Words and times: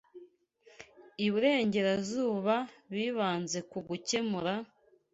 Iburengerazuba 1.25 2.55
bibanze 2.93 3.59
ku 3.71 3.77
gukemura 3.87 4.53